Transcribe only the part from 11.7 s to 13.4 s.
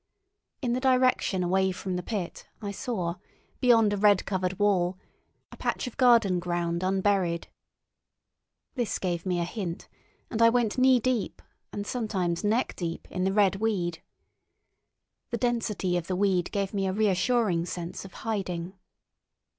and sometimes neck deep, in the